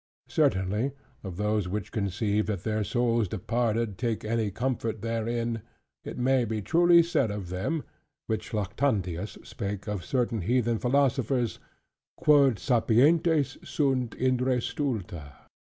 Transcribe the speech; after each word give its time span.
Certainly, 0.29 0.93
of 1.23 1.37
those 1.37 1.67
which 1.67 1.91
conceive 1.91 2.47
that 2.47 2.63
their 2.63 2.83
souls 2.83 3.27
departed 3.27 3.99
take 3.99 4.25
any 4.25 4.49
comfort 4.49 5.03
therein, 5.03 5.61
it 6.03 6.17
may 6.17 6.43
be 6.43 6.59
truly 6.59 7.03
said 7.03 7.29
of 7.29 7.49
them, 7.49 7.83
which 8.25 8.51
Lactantius 8.51 9.37
spake 9.43 9.87
of 9.87 10.03
certain 10.03 10.41
heathen 10.41 10.79
philosophers, 10.79 11.59
"quod 12.15 12.55
sapientes 12.57 13.59
sunt 13.63 14.15
in 14.15 14.37
re 14.37 14.57
stulta." 14.57 15.33